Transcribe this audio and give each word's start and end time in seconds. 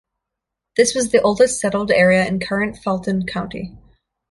This 0.77 0.95
was 0.95 1.11
the 1.11 1.21
oldest 1.21 1.59
settled 1.59 1.91
area 1.91 2.25
in 2.25 2.39
current 2.39 2.75
Fulton 2.83 3.27
County. 3.27 3.77